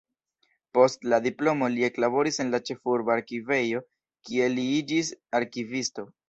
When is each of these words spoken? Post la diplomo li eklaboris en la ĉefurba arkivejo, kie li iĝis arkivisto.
Post 0.77 1.03
la 1.13 1.17
diplomo 1.25 1.67
li 1.73 1.85
eklaboris 1.87 2.41
en 2.45 2.49
la 2.55 2.61
ĉefurba 2.69 3.13
arkivejo, 3.17 3.83
kie 4.31 4.49
li 4.55 4.65
iĝis 4.79 5.13
arkivisto. 5.43 6.09